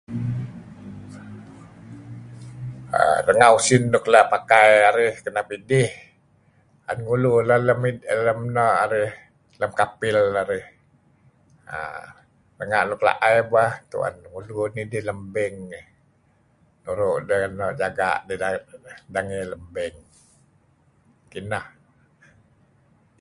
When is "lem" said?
8.27-8.39, 9.59-9.71, 15.07-15.19, 19.51-19.63